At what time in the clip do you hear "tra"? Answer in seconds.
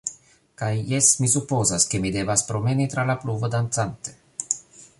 2.95-3.05